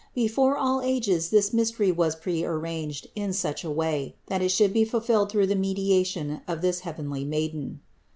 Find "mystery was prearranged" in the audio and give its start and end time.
1.53-3.05